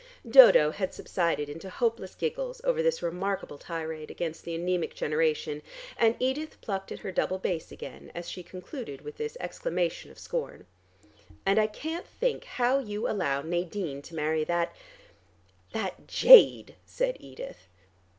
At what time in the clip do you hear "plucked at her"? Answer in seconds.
6.59-7.11